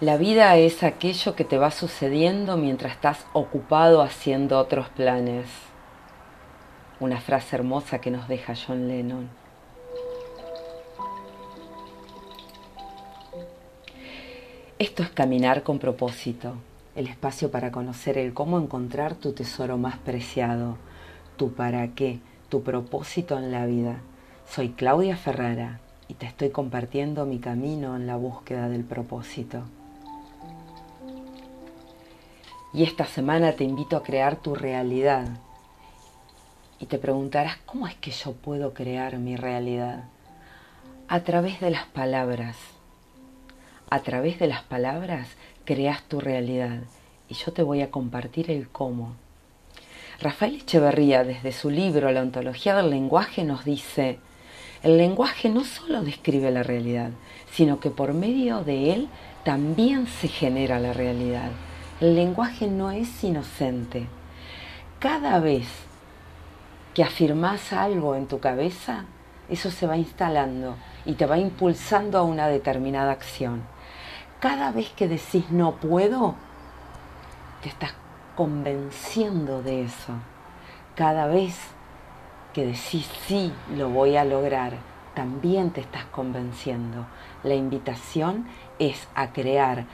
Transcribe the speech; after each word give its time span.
La 0.00 0.16
vida 0.16 0.56
es 0.56 0.84
aquello 0.84 1.34
que 1.34 1.42
te 1.42 1.58
va 1.58 1.72
sucediendo 1.72 2.56
mientras 2.56 2.92
estás 2.92 3.26
ocupado 3.32 4.00
haciendo 4.00 4.56
otros 4.56 4.88
planes. 4.90 5.48
Una 7.00 7.20
frase 7.20 7.56
hermosa 7.56 8.00
que 8.00 8.12
nos 8.12 8.28
deja 8.28 8.54
John 8.54 8.86
Lennon. 8.86 9.28
Esto 14.78 15.02
es 15.02 15.10
caminar 15.10 15.64
con 15.64 15.80
propósito, 15.80 16.54
el 16.94 17.08
espacio 17.08 17.50
para 17.50 17.72
conocer 17.72 18.18
el 18.18 18.32
cómo 18.32 18.60
encontrar 18.60 19.16
tu 19.16 19.32
tesoro 19.32 19.78
más 19.78 19.98
preciado, 19.98 20.76
tu 21.36 21.54
para 21.54 21.88
qué, 21.96 22.20
tu 22.48 22.62
propósito 22.62 23.36
en 23.36 23.50
la 23.50 23.66
vida. 23.66 23.96
Soy 24.48 24.68
Claudia 24.68 25.16
Ferrara 25.16 25.80
y 26.06 26.14
te 26.14 26.26
estoy 26.26 26.50
compartiendo 26.50 27.26
mi 27.26 27.40
camino 27.40 27.96
en 27.96 28.06
la 28.06 28.14
búsqueda 28.14 28.68
del 28.68 28.84
propósito. 28.84 29.64
Y 32.72 32.82
esta 32.82 33.06
semana 33.06 33.52
te 33.52 33.64
invito 33.64 33.96
a 33.96 34.02
crear 34.02 34.36
tu 34.36 34.54
realidad. 34.54 35.26
Y 36.78 36.86
te 36.86 36.98
preguntarás, 36.98 37.56
¿cómo 37.64 37.86
es 37.86 37.94
que 37.94 38.10
yo 38.10 38.32
puedo 38.32 38.74
crear 38.74 39.18
mi 39.18 39.36
realidad? 39.36 40.04
A 41.08 41.20
través 41.20 41.60
de 41.60 41.70
las 41.70 41.86
palabras. 41.86 42.56
A 43.88 44.00
través 44.00 44.38
de 44.38 44.48
las 44.48 44.62
palabras 44.62 45.28
creas 45.64 46.02
tu 46.02 46.20
realidad. 46.20 46.80
Y 47.28 47.34
yo 47.34 47.52
te 47.52 47.62
voy 47.62 47.80
a 47.80 47.90
compartir 47.90 48.50
el 48.50 48.68
cómo. 48.68 49.14
Rafael 50.20 50.56
Echeverría, 50.56 51.24
desde 51.24 51.52
su 51.52 51.70
libro 51.70 52.10
La 52.12 52.22
ontología 52.22 52.76
del 52.76 52.90
lenguaje, 52.90 53.44
nos 53.44 53.64
dice, 53.64 54.18
el 54.82 54.98
lenguaje 54.98 55.48
no 55.48 55.64
solo 55.64 56.02
describe 56.02 56.50
la 56.50 56.62
realidad, 56.62 57.10
sino 57.52 57.80
que 57.80 57.90
por 57.90 58.12
medio 58.12 58.62
de 58.62 58.92
él 58.92 59.08
también 59.44 60.06
se 60.06 60.28
genera 60.28 60.78
la 60.78 60.92
realidad. 60.92 61.50
El 62.00 62.14
lenguaje 62.14 62.68
no 62.68 62.92
es 62.92 63.24
inocente. 63.24 64.06
Cada 65.00 65.40
vez 65.40 65.66
que 66.94 67.02
afirmas 67.02 67.72
algo 67.72 68.14
en 68.14 68.28
tu 68.28 68.38
cabeza, 68.38 69.04
eso 69.48 69.72
se 69.72 69.88
va 69.88 69.96
instalando 69.96 70.76
y 71.04 71.14
te 71.14 71.26
va 71.26 71.38
impulsando 71.38 72.18
a 72.18 72.22
una 72.22 72.46
determinada 72.46 73.10
acción. 73.10 73.62
Cada 74.38 74.70
vez 74.70 74.90
que 74.90 75.08
decís 75.08 75.50
no 75.50 75.74
puedo, 75.76 76.36
te 77.62 77.68
estás 77.68 77.94
convenciendo 78.36 79.60
de 79.62 79.82
eso. 79.82 80.12
Cada 80.94 81.26
vez 81.26 81.56
que 82.52 82.64
decís 82.64 83.10
sí, 83.26 83.52
lo 83.74 83.88
voy 83.88 84.16
a 84.16 84.24
lograr, 84.24 84.74
también 85.14 85.72
te 85.72 85.80
estás 85.80 86.04
convenciendo. 86.04 87.06
La 87.42 87.54
invitación 87.54 88.46
es 88.78 89.08
a 89.16 89.32
crear 89.32 89.84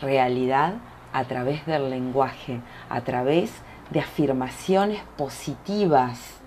realidad 0.00 0.74
a 1.12 1.24
través 1.24 1.66
del 1.66 1.90
lenguaje, 1.90 2.60
a 2.88 3.00
través 3.00 3.52
de 3.90 4.00
afirmaciones 4.00 5.02
positivas 5.16 6.40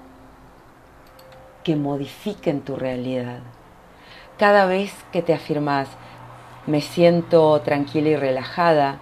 que 1.63 1.75
modifiquen 1.75 2.61
tu 2.61 2.75
realidad. 2.75 3.39
Cada 4.37 4.65
vez 4.65 4.93
que 5.11 5.21
te 5.21 5.33
afirmas, 5.33 5.87
me 6.65 6.81
siento 6.81 7.59
tranquila 7.61 8.09
y 8.09 8.15
relajada, 8.15 8.99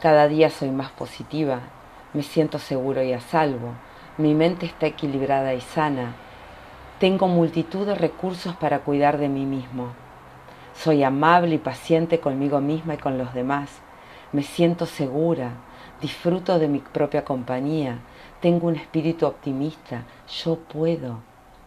cada 0.00 0.28
día 0.28 0.50
soy 0.50 0.70
más 0.70 0.90
positiva, 0.90 1.60
me 2.14 2.22
siento 2.22 2.58
seguro 2.58 3.02
y 3.02 3.12
a 3.12 3.20
salvo, 3.20 3.74
mi 4.18 4.34
mente 4.34 4.66
está 4.66 4.86
equilibrada 4.86 5.54
y 5.54 5.60
sana, 5.60 6.14
tengo 6.98 7.28
multitud 7.28 7.86
de 7.86 7.94
recursos 7.94 8.54
para 8.56 8.80
cuidar 8.80 9.18
de 9.18 9.28
mí 9.28 9.46
mismo, 9.46 9.88
soy 10.74 11.02
amable 11.02 11.56
y 11.56 11.58
paciente 11.58 12.20
conmigo 12.20 12.60
misma 12.60 12.94
y 12.94 12.98
con 12.98 13.18
los 13.18 13.34
demás, 13.34 13.80
me 14.32 14.42
siento 14.42 14.86
segura, 14.86 15.52
disfruto 16.00 16.58
de 16.58 16.68
mi 16.68 16.78
propia 16.78 17.24
compañía, 17.24 17.98
tengo 18.40 18.68
un 18.68 18.76
espíritu 18.76 19.26
optimista, 19.26 20.04
yo 20.42 20.56
puedo, 20.56 21.20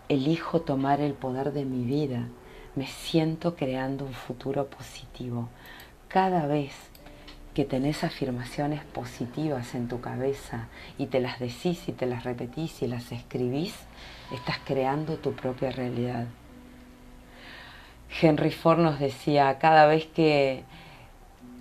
elijo 0.10 0.62
tomar 0.62 1.02
el 1.02 1.14
poder 1.14 1.54
de 1.54 1.66
mi 1.66 1.84
vida, 1.84 2.28
me 2.76 2.88
siento 2.88 3.56
creando 3.56 4.06
un 4.06 4.14
futuro 4.14 4.66
positivo. 4.68 5.50
Cada 6.08 6.48
vez 6.48 6.74
que 7.54 7.66
tenés 7.66 8.04
afirmaciones 8.04 8.84
positivas 8.84 9.76
en 9.76 9.88
tu 9.88 10.02
cabeza 10.02 10.68
y 10.98 11.08
te 11.08 11.20
las 11.20 11.40
decís 11.40 11.88
y 11.88 11.92
te 11.92 12.08
las 12.08 12.24
repetís 12.24 12.82
y 12.82 12.88
las 12.88 13.12
escribís, 13.12 13.76
estás 14.34 14.58
creando 14.66 15.18
tu 15.18 15.34
propia 15.34 15.72
realidad. 15.72 16.26
Henry 18.22 18.52
Ford 18.52 18.80
nos 18.80 19.00
decía, 19.00 19.58
cada 19.60 19.86
vez 19.86 20.06
que 20.08 20.64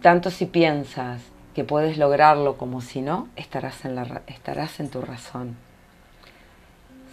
tanto 0.03 0.31
si 0.31 0.47
piensas 0.47 1.23
que 1.55 1.65
puedes 1.65 1.97
lograrlo 1.97 2.59
como 2.59 2.81
si 2.81 3.01
no, 3.01 3.29
estarás 3.37 3.85
en, 3.85 3.95
la, 3.95 4.23
estarás 4.27 4.81
en 4.81 4.91
tu 4.91 5.01
razón. 5.01 5.57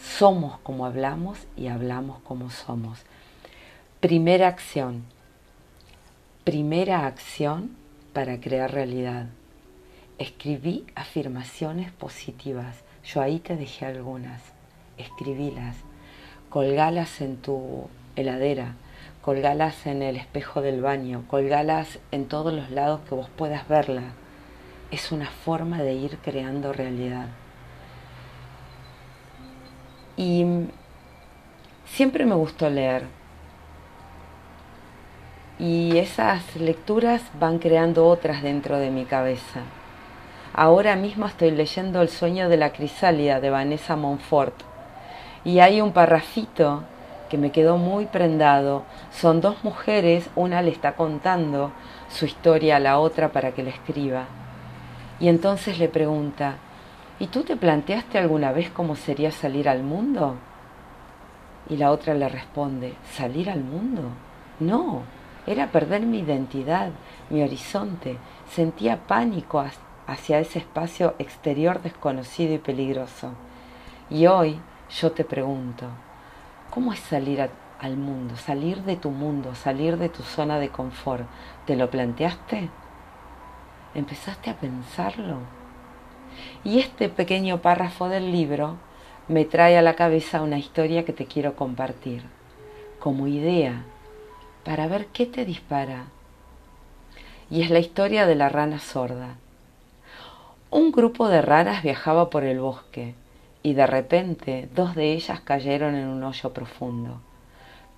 Somos 0.01 0.57
como 0.59 0.85
hablamos 0.85 1.39
y 1.55 1.67
hablamos 1.67 2.19
como 2.23 2.49
somos. 2.49 2.99
Primera 3.99 4.47
acción. 4.47 5.03
Primera 6.43 7.05
acción 7.05 7.75
para 8.11 8.39
crear 8.39 8.73
realidad. 8.73 9.27
Escribí 10.17 10.85
afirmaciones 10.95 11.91
positivas. 11.91 12.77
Yo 13.05 13.21
ahí 13.21 13.39
te 13.39 13.55
dejé 13.55 13.85
algunas. 13.85 14.41
Escribílas. 14.97 15.75
Colgalas 16.49 17.21
en 17.21 17.37
tu 17.37 17.87
heladera 18.15 18.73
colgalas 19.29 19.85
en 19.85 20.01
el 20.01 20.15
espejo 20.15 20.59
del 20.63 20.81
baño, 20.81 21.23
colgalas 21.27 21.99
en 22.09 22.25
todos 22.25 22.51
los 22.51 22.71
lados 22.71 23.01
que 23.07 23.13
vos 23.13 23.29
puedas 23.37 23.67
verla. 23.67 24.01
Es 24.89 25.11
una 25.11 25.27
forma 25.27 25.83
de 25.83 25.93
ir 25.93 26.17
creando 26.17 26.73
realidad. 26.73 27.27
Y 30.17 30.47
siempre 31.85 32.25
me 32.25 32.33
gustó 32.33 32.71
leer. 32.71 33.03
Y 35.59 35.99
esas 35.99 36.55
lecturas 36.55 37.21
van 37.39 37.59
creando 37.59 38.07
otras 38.07 38.41
dentro 38.41 38.79
de 38.79 38.89
mi 38.89 39.05
cabeza. 39.05 39.61
Ahora 40.55 40.95
mismo 40.95 41.27
estoy 41.27 41.51
leyendo 41.51 42.01
El 42.01 42.09
sueño 42.09 42.49
de 42.49 42.57
la 42.57 42.71
crisálida 42.71 43.39
de 43.39 43.51
Vanessa 43.51 43.95
Monfort. 43.95 44.55
Y 45.45 45.59
hay 45.59 45.81
un 45.81 45.91
parrafito 45.91 46.81
que 47.29 47.37
me 47.37 47.51
quedó 47.51 47.77
muy 47.77 48.05
prendado. 48.05 48.83
Son 49.11 49.39
dos 49.39 49.63
mujeres, 49.63 50.29
una 50.35 50.61
le 50.61 50.71
está 50.71 50.95
contando 50.95 51.71
su 52.09 52.25
historia 52.25 52.77
a 52.77 52.79
la 52.79 52.99
otra 52.99 53.31
para 53.31 53.51
que 53.51 53.63
la 53.63 53.69
escriba. 53.69 54.25
Y 55.19 55.27
entonces 55.27 55.79
le 55.79 55.89
pregunta, 55.89 56.55
¿y 57.19 57.27
tú 57.27 57.43
te 57.43 57.55
planteaste 57.55 58.17
alguna 58.17 58.51
vez 58.51 58.69
cómo 58.69 58.95
sería 58.95 59.31
salir 59.31 59.69
al 59.69 59.83
mundo? 59.83 60.35
Y 61.69 61.77
la 61.77 61.91
otra 61.91 62.13
le 62.13 62.27
responde, 62.27 62.95
¿salir 63.11 63.49
al 63.49 63.61
mundo? 63.61 64.03
No, 64.59 65.03
era 65.45 65.67
perder 65.67 66.01
mi 66.01 66.19
identidad, 66.19 66.89
mi 67.29 67.43
horizonte. 67.43 68.17
Sentía 68.49 68.97
pánico 69.07 69.63
hacia 70.07 70.39
ese 70.39 70.59
espacio 70.59 71.15
exterior 71.19 71.81
desconocido 71.81 72.55
y 72.55 72.57
peligroso. 72.57 73.33
Y 74.09 74.25
hoy 74.25 74.59
yo 74.89 75.11
te 75.11 75.23
pregunto, 75.23 75.85
¿Cómo 76.69 76.93
es 76.93 76.99
salir 76.99 77.49
al 77.79 77.97
mundo, 77.97 78.35
salir 78.37 78.83
de 78.83 78.95
tu 78.95 79.09
mundo, 79.09 79.55
salir 79.55 79.97
de 79.97 80.07
tu 80.07 80.21
zona 80.21 80.59
de 80.59 80.69
confort? 80.69 81.25
¿Te 81.65 81.75
lo 81.75 81.89
planteaste? 81.89 82.69
¿Empezaste 83.95 84.51
a 84.51 84.55
pensarlo? 84.55 85.37
Y 86.63 86.77
este 86.77 87.09
pequeño 87.09 87.59
párrafo 87.63 88.07
del 88.07 88.31
libro 88.31 88.77
me 89.27 89.45
trae 89.45 89.79
a 89.79 89.81
la 89.81 89.95
cabeza 89.95 90.43
una 90.43 90.59
historia 90.59 91.05
que 91.05 91.13
te 91.13 91.25
quiero 91.25 91.55
compartir, 91.55 92.21
como 92.99 93.25
idea, 93.25 93.83
para 94.63 94.87
ver 94.87 95.07
qué 95.07 95.25
te 95.25 95.45
dispara. 95.45 96.05
Y 97.49 97.63
es 97.63 97.71
la 97.71 97.79
historia 97.79 98.27
de 98.27 98.35
la 98.35 98.49
rana 98.49 98.77
sorda. 98.77 99.37
Un 100.69 100.91
grupo 100.91 101.29
de 101.29 101.41
ranas 101.41 101.81
viajaba 101.81 102.29
por 102.29 102.43
el 102.43 102.59
bosque 102.59 103.15
y 103.63 103.73
de 103.73 103.87
repente 103.87 104.69
dos 104.73 104.95
de 104.95 105.13
ellas 105.13 105.41
cayeron 105.41 105.95
en 105.95 106.07
un 106.07 106.23
hoyo 106.23 106.53
profundo. 106.53 107.21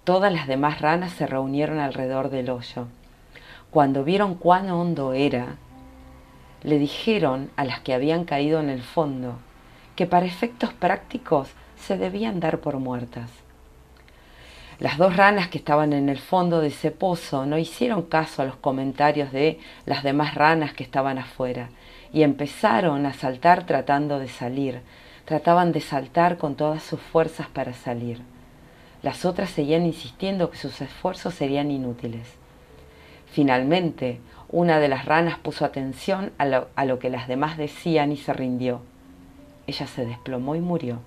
Todas 0.03 0.33
las 0.33 0.47
demás 0.47 0.81
ranas 0.81 1.11
se 1.11 1.27
reunieron 1.27 1.79
alrededor 1.79 2.29
del 2.29 2.49
hoyo. 2.49 2.87
Cuando 3.69 4.03
vieron 4.03 4.35
cuán 4.35 4.69
hondo 4.69 5.13
era, 5.13 5.57
le 6.63 6.79
dijeron 6.79 7.51
a 7.55 7.63
las 7.63 7.79
que 7.79 7.93
habían 7.93 8.25
caído 8.25 8.59
en 8.59 8.69
el 8.69 8.81
fondo 8.81 9.39
que 9.95 10.07
para 10.07 10.25
efectos 10.25 10.73
prácticos 10.73 11.49
se 11.77 11.97
debían 11.97 12.39
dar 12.39 12.59
por 12.59 12.77
muertas. 12.77 13.29
Las 14.79 14.97
dos 14.97 15.15
ranas 15.15 15.47
que 15.49 15.59
estaban 15.59 15.93
en 15.93 16.09
el 16.09 16.17
fondo 16.17 16.59
de 16.59 16.69
ese 16.69 16.89
pozo 16.89 17.45
no 17.45 17.59
hicieron 17.59 18.01
caso 18.01 18.41
a 18.41 18.45
los 18.45 18.55
comentarios 18.55 19.31
de 19.31 19.59
las 19.85 20.01
demás 20.01 20.33
ranas 20.33 20.73
que 20.73 20.83
estaban 20.83 21.19
afuera 21.19 21.69
y 22.11 22.23
empezaron 22.23 23.05
a 23.05 23.13
saltar 23.13 23.67
tratando 23.67 24.17
de 24.17 24.27
salir, 24.27 24.81
Trataban 25.25 25.71
de 25.71 25.81
saltar 25.81 26.37
con 26.37 26.55
todas 26.55 26.83
sus 26.83 26.99
fuerzas 26.99 27.47
para 27.47 27.73
salir. 27.73 28.21
Las 29.03 29.25
otras 29.25 29.49
seguían 29.49 29.85
insistiendo 29.85 30.51
que 30.51 30.57
sus 30.57 30.81
esfuerzos 30.81 31.33
serían 31.33 31.71
inútiles. 31.71 32.27
Finalmente, 33.31 34.19
una 34.49 34.79
de 34.79 34.89
las 34.89 35.05
ranas 35.05 35.39
puso 35.39 35.63
atención 35.63 36.31
a 36.37 36.45
lo, 36.45 36.67
a 36.75 36.85
lo 36.85 36.99
que 36.99 37.09
las 37.09 37.27
demás 37.27 37.57
decían 37.57 38.11
y 38.11 38.17
se 38.17 38.33
rindió. 38.33 38.81
Ella 39.67 39.87
se 39.87 40.05
desplomó 40.05 40.55
y 40.55 40.59
murió. 40.59 40.99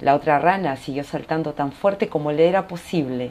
La 0.00 0.14
otra 0.14 0.38
rana 0.38 0.76
siguió 0.76 1.04
saltando 1.04 1.54
tan 1.54 1.72
fuerte 1.72 2.08
como 2.08 2.32
le 2.32 2.48
era 2.48 2.68
posible. 2.68 3.30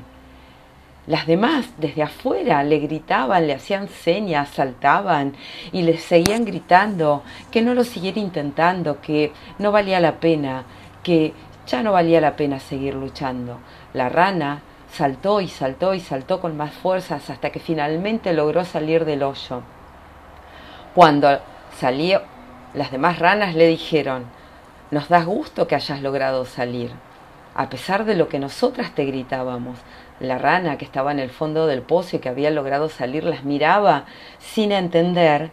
Las 1.07 1.25
demás, 1.25 1.67
desde 1.77 2.03
afuera, 2.03 2.63
le 2.63 2.77
gritaban, 2.77 3.47
le 3.47 3.55
hacían 3.55 3.87
señas, 3.87 4.49
saltaban 4.49 5.33
y 5.71 5.81
le 5.81 5.97
seguían 5.97 6.45
gritando 6.45 7.23
que 7.49 7.63
no 7.63 7.73
lo 7.73 7.83
siguiera 7.83 8.19
intentando, 8.19 9.01
que 9.01 9.31
no 9.57 9.71
valía 9.71 9.99
la 9.99 10.19
pena, 10.19 10.63
que 11.01 11.33
ya 11.65 11.81
no 11.81 11.91
valía 11.91 12.21
la 12.21 12.35
pena 12.35 12.59
seguir 12.59 12.93
luchando. 12.93 13.57
La 13.93 14.09
rana 14.09 14.61
saltó 14.91 15.41
y 15.41 15.47
saltó 15.47 15.95
y 15.95 15.99
saltó 15.99 16.39
con 16.39 16.55
más 16.55 16.71
fuerzas 16.71 17.29
hasta 17.31 17.49
que 17.49 17.59
finalmente 17.59 18.33
logró 18.33 18.63
salir 18.63 19.05
del 19.05 19.23
hoyo. 19.23 19.61
Cuando 20.93 21.39
salió, 21.79 22.21
las 22.73 22.91
demás 22.91 23.17
ranas 23.17 23.55
le 23.55 23.67
dijeron, 23.67 24.25
nos 24.91 25.09
da 25.09 25.23
gusto 25.23 25.67
que 25.67 25.75
hayas 25.75 26.01
logrado 26.01 26.45
salir, 26.45 26.91
a 27.55 27.69
pesar 27.69 28.05
de 28.05 28.15
lo 28.15 28.27
que 28.27 28.39
nosotras 28.39 28.93
te 28.93 29.05
gritábamos. 29.05 29.79
La 30.21 30.37
rana 30.37 30.77
que 30.77 30.85
estaba 30.85 31.11
en 31.11 31.19
el 31.19 31.31
fondo 31.31 31.65
del 31.65 31.81
pozo 31.81 32.15
y 32.15 32.19
que 32.19 32.29
había 32.29 32.51
logrado 32.51 32.89
salir 32.89 33.23
las 33.23 33.43
miraba 33.43 34.05
sin 34.37 34.71
entender 34.71 35.49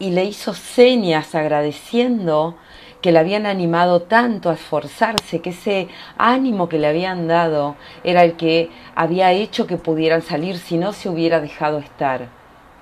y 0.00 0.10
le 0.10 0.24
hizo 0.24 0.52
señas 0.52 1.34
agradeciendo 1.36 2.56
que 3.00 3.12
le 3.12 3.20
habían 3.20 3.46
animado 3.46 4.02
tanto 4.02 4.50
a 4.50 4.54
esforzarse, 4.54 5.40
que 5.40 5.50
ese 5.50 5.88
ánimo 6.18 6.68
que 6.68 6.78
le 6.78 6.88
habían 6.88 7.28
dado 7.28 7.76
era 8.02 8.24
el 8.24 8.34
que 8.34 8.68
había 8.96 9.30
hecho 9.30 9.66
que 9.66 9.76
pudieran 9.76 10.22
salir 10.22 10.58
si 10.58 10.76
no 10.76 10.92
se 10.92 11.08
hubiera 11.08 11.40
dejado 11.40 11.78
estar. 11.78 12.28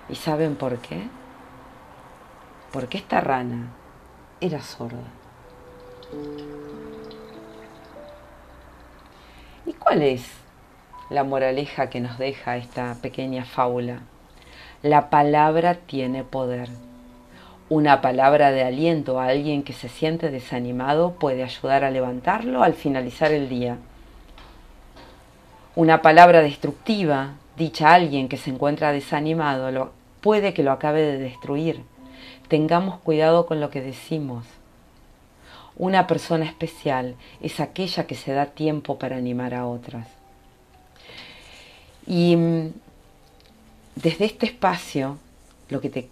¿Y 0.08 0.14
saben 0.14 0.56
por 0.56 0.78
qué? 0.78 1.02
Porque 2.72 2.98
esta 2.98 3.20
rana 3.20 3.68
era 4.40 4.62
sorda. 4.62 5.04
¿Y 9.68 9.74
cuál 9.74 10.00
es 10.00 10.22
la 11.10 11.24
moraleja 11.24 11.90
que 11.90 12.00
nos 12.00 12.16
deja 12.16 12.56
esta 12.56 12.96
pequeña 13.02 13.44
fábula? 13.44 14.00
La 14.82 15.10
palabra 15.10 15.74
tiene 15.74 16.24
poder. 16.24 16.70
Una 17.68 18.00
palabra 18.00 18.50
de 18.50 18.64
aliento 18.64 19.20
a 19.20 19.26
alguien 19.26 19.62
que 19.62 19.74
se 19.74 19.90
siente 19.90 20.30
desanimado 20.30 21.12
puede 21.16 21.44
ayudar 21.44 21.84
a 21.84 21.90
levantarlo 21.90 22.62
al 22.62 22.72
finalizar 22.72 23.30
el 23.30 23.50
día. 23.50 23.76
Una 25.76 26.00
palabra 26.00 26.40
destructiva, 26.40 27.34
dicha 27.58 27.90
a 27.90 27.94
alguien 27.96 28.30
que 28.30 28.38
se 28.38 28.48
encuentra 28.48 28.92
desanimado, 28.92 29.92
puede 30.22 30.54
que 30.54 30.62
lo 30.62 30.72
acabe 30.72 31.02
de 31.02 31.18
destruir. 31.18 31.82
Tengamos 32.48 33.00
cuidado 33.00 33.44
con 33.44 33.60
lo 33.60 33.68
que 33.68 33.82
decimos. 33.82 34.46
Una 35.78 36.08
persona 36.08 36.44
especial 36.44 37.14
es 37.40 37.60
aquella 37.60 38.06
que 38.06 38.16
se 38.16 38.32
da 38.32 38.46
tiempo 38.46 38.98
para 38.98 39.16
animar 39.16 39.54
a 39.54 39.66
otras. 39.66 40.08
Y 42.04 42.34
mm, 42.36 42.72
desde 43.94 44.24
este 44.24 44.46
espacio, 44.46 45.18
lo 45.68 45.80
que 45.80 45.88
te 45.88 46.08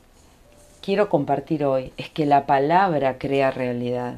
quiero 0.82 1.08
compartir 1.08 1.64
hoy 1.64 1.92
es 1.96 2.08
que 2.08 2.26
la 2.26 2.46
palabra 2.46 3.18
crea 3.18 3.50
realidad. 3.50 4.14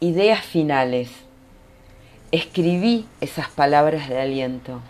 Ideas 0.00 0.44
finales. 0.44 1.10
Escribí 2.30 3.06
esas 3.22 3.48
palabras 3.48 4.08
de 4.08 4.20
aliento. 4.20 4.80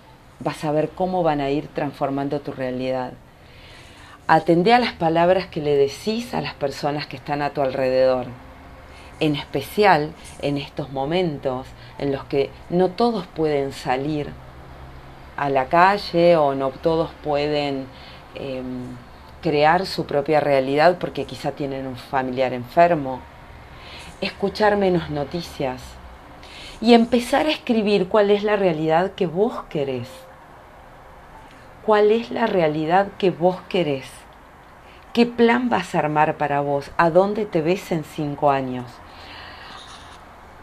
Vas 0.40 0.64
a 0.64 0.72
ver 0.72 0.88
cómo 0.90 1.22
van 1.22 1.40
a 1.40 1.50
ir 1.50 1.68
transformando 1.68 2.40
tu 2.40 2.50
realidad. 2.50 3.12
Atendé 4.32 4.72
a 4.72 4.78
las 4.78 4.92
palabras 4.92 5.48
que 5.48 5.60
le 5.60 5.74
decís 5.74 6.34
a 6.34 6.40
las 6.40 6.54
personas 6.54 7.08
que 7.08 7.16
están 7.16 7.42
a 7.42 7.50
tu 7.50 7.62
alrededor, 7.62 8.26
en 9.18 9.34
especial 9.34 10.12
en 10.40 10.56
estos 10.56 10.92
momentos 10.92 11.66
en 11.98 12.12
los 12.12 12.22
que 12.26 12.48
no 12.68 12.90
todos 12.90 13.26
pueden 13.26 13.72
salir 13.72 14.30
a 15.36 15.48
la 15.50 15.64
calle 15.64 16.36
o 16.36 16.54
no 16.54 16.70
todos 16.70 17.10
pueden 17.24 17.88
em, 18.36 18.96
crear 19.42 19.84
su 19.84 20.06
propia 20.06 20.38
realidad 20.38 20.98
porque 21.00 21.24
quizá 21.24 21.50
tienen 21.50 21.88
un 21.88 21.96
familiar 21.96 22.52
enfermo, 22.52 23.18
escuchar 24.20 24.76
menos 24.76 25.10
noticias 25.10 25.82
y 26.80 26.94
empezar 26.94 27.46
a 27.46 27.50
escribir 27.50 28.06
cuál 28.06 28.30
es 28.30 28.44
la 28.44 28.54
realidad 28.54 29.10
que 29.10 29.26
vos 29.26 29.64
querés. 29.68 30.08
¿Cuál 31.84 32.12
es 32.12 32.30
la 32.30 32.46
realidad 32.46 33.08
que 33.18 33.32
vos 33.32 33.56
querés? 33.68 34.19
¿Qué 35.12 35.26
plan 35.26 35.68
vas 35.68 35.96
a 35.96 35.98
armar 35.98 36.36
para 36.36 36.60
vos? 36.60 36.92
¿A 36.96 37.10
dónde 37.10 37.44
te 37.44 37.62
ves 37.62 37.90
en 37.90 38.04
cinco 38.04 38.52
años? 38.52 38.86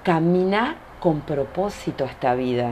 Caminar 0.04 0.78
con 1.02 1.20
propósito 1.20 2.06
esta 2.06 2.34
vida. 2.34 2.72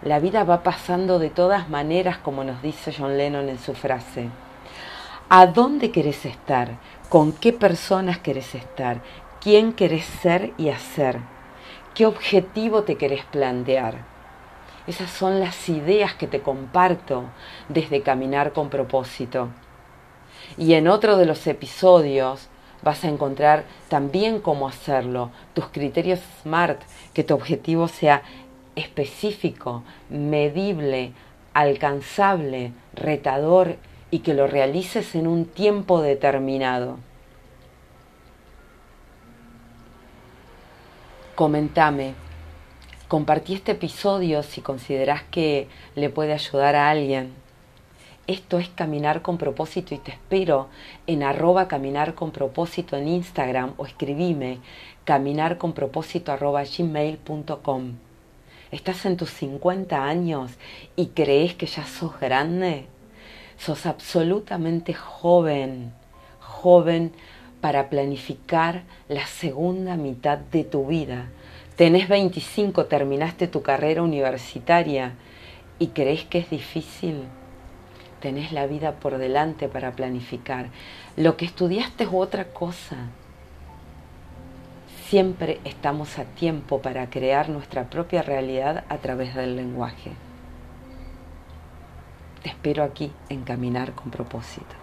La 0.00 0.18
vida 0.18 0.44
va 0.44 0.62
pasando 0.62 1.18
de 1.18 1.28
todas 1.28 1.68
maneras, 1.68 2.16
como 2.16 2.42
nos 2.42 2.62
dice 2.62 2.90
John 2.96 3.18
Lennon 3.18 3.50
en 3.50 3.58
su 3.58 3.74
frase. 3.74 4.30
¿A 5.28 5.44
dónde 5.44 5.90
querés 5.90 6.24
estar? 6.24 6.70
¿Con 7.10 7.32
qué 7.32 7.52
personas 7.52 8.16
querés 8.16 8.54
estar? 8.54 9.02
¿Quién 9.42 9.74
querés 9.74 10.06
ser 10.06 10.54
y 10.56 10.70
hacer? 10.70 11.18
¿Qué 11.94 12.06
objetivo 12.06 12.84
te 12.84 12.96
querés 12.96 13.26
plantear? 13.26 13.96
Esas 14.86 15.10
son 15.10 15.38
las 15.38 15.68
ideas 15.68 16.14
que 16.14 16.28
te 16.28 16.40
comparto 16.40 17.24
desde 17.68 18.00
Caminar 18.00 18.54
con 18.54 18.70
propósito. 18.70 19.50
Y 20.56 20.74
en 20.74 20.88
otro 20.88 21.16
de 21.16 21.26
los 21.26 21.46
episodios 21.46 22.48
vas 22.82 23.04
a 23.04 23.08
encontrar 23.08 23.64
también 23.88 24.40
cómo 24.40 24.68
hacerlo, 24.68 25.30
tus 25.54 25.66
criterios 25.66 26.20
SMART, 26.42 26.80
que 27.14 27.24
tu 27.24 27.34
objetivo 27.34 27.88
sea 27.88 28.22
específico, 28.74 29.82
medible, 30.08 31.12
alcanzable, 31.54 32.72
retador 32.94 33.76
y 34.10 34.20
que 34.20 34.34
lo 34.34 34.46
realices 34.46 35.14
en 35.14 35.26
un 35.26 35.44
tiempo 35.44 36.02
determinado. 36.02 36.98
Comentame, 41.34 42.14
compartí 43.08 43.54
este 43.54 43.72
episodio 43.72 44.42
si 44.42 44.60
consideras 44.60 45.22
que 45.30 45.68
le 45.94 46.10
puede 46.10 46.34
ayudar 46.34 46.76
a 46.76 46.90
alguien. 46.90 47.41
Esto 48.28 48.60
es 48.60 48.68
Caminar 48.68 49.20
con 49.20 49.36
propósito 49.36 49.96
y 49.96 49.98
te 49.98 50.12
espero 50.12 50.68
en 51.08 51.24
arroba 51.24 51.66
caminar 51.66 52.14
con 52.14 52.30
propósito 52.30 52.96
en 52.96 53.08
Instagram 53.08 53.74
o 53.78 53.84
escribime 53.84 54.60
caminar 55.04 55.58
con 55.58 55.72
propósito 55.72 56.32
gmail.com. 56.38 57.94
¿Estás 58.70 59.06
en 59.06 59.16
tus 59.16 59.30
50 59.30 60.04
años 60.04 60.52
y 60.94 61.06
crees 61.06 61.54
que 61.56 61.66
ya 61.66 61.84
sos 61.84 62.20
grande? 62.20 62.86
Sos 63.58 63.86
absolutamente 63.86 64.94
joven, 64.94 65.92
joven 66.38 67.10
para 67.60 67.90
planificar 67.90 68.84
la 69.08 69.26
segunda 69.26 69.96
mitad 69.96 70.38
de 70.38 70.62
tu 70.62 70.86
vida. 70.86 71.26
Tenés 71.74 72.08
25, 72.08 72.84
terminaste 72.86 73.48
tu 73.48 73.62
carrera 73.62 74.00
universitaria 74.00 75.14
y 75.80 75.88
crees 75.88 76.24
que 76.24 76.38
es 76.38 76.50
difícil 76.50 77.24
tenés 78.22 78.52
la 78.52 78.66
vida 78.66 78.92
por 78.92 79.18
delante 79.18 79.68
para 79.68 79.92
planificar. 79.92 80.68
Lo 81.16 81.36
que 81.36 81.44
estudiaste 81.44 82.04
es 82.04 82.10
otra 82.10 82.46
cosa. 82.46 82.96
Siempre 85.08 85.60
estamos 85.64 86.18
a 86.18 86.24
tiempo 86.24 86.80
para 86.80 87.10
crear 87.10 87.50
nuestra 87.50 87.90
propia 87.90 88.22
realidad 88.22 88.84
a 88.88 88.96
través 88.98 89.34
del 89.34 89.56
lenguaje. 89.56 90.12
Te 92.42 92.48
espero 92.48 92.82
aquí 92.82 93.12
en 93.28 93.42
Caminar 93.42 93.92
con 93.92 94.10
propósito. 94.10 94.81